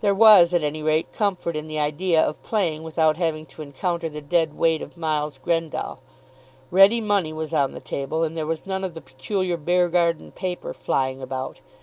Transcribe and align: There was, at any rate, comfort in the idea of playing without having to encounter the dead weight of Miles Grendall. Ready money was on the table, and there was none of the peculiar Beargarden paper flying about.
There 0.00 0.14
was, 0.14 0.54
at 0.54 0.62
any 0.62 0.82
rate, 0.82 1.12
comfort 1.12 1.54
in 1.54 1.68
the 1.68 1.78
idea 1.78 2.22
of 2.22 2.42
playing 2.42 2.84
without 2.84 3.18
having 3.18 3.44
to 3.44 3.60
encounter 3.60 4.08
the 4.08 4.22
dead 4.22 4.54
weight 4.56 4.80
of 4.80 4.96
Miles 4.96 5.36
Grendall. 5.36 5.98
Ready 6.70 7.02
money 7.02 7.34
was 7.34 7.52
on 7.52 7.72
the 7.72 7.80
table, 7.80 8.24
and 8.24 8.34
there 8.34 8.46
was 8.46 8.64
none 8.64 8.82
of 8.82 8.94
the 8.94 9.02
peculiar 9.02 9.58
Beargarden 9.58 10.32
paper 10.32 10.72
flying 10.72 11.20
about. 11.20 11.60